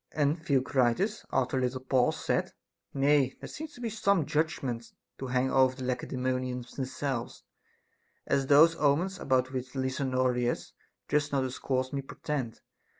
And 0.13 0.43
The 0.43 0.55
ocritus, 0.59 1.23
after 1.31 1.59
a 1.59 1.61
little 1.61 1.81
pause, 1.81 2.25
said: 2.25 2.53
Nay, 2.91 3.35
there 3.39 3.47
seem 3.47 3.67
some 3.67 4.25
judgments 4.25 4.95
to 5.19 5.27
hang 5.27 5.51
over 5.51 5.75
the 5.75 5.83
Lacedaemonians 5.83 6.71
themselves, 6.71 7.43
as 8.25 8.47
those 8.47 8.75
omens 8.77 9.19
about 9.19 9.51
which 9.51 9.73
Lysanoriclas 9.75 10.71
just 11.07 11.31
now 11.31 11.41
dis 11.43 11.59
coursed 11.59 11.93
me 11.93 12.01
portend. 12.01 12.61